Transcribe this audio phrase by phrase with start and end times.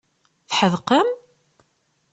[0.49, 1.09] Tḥedqem?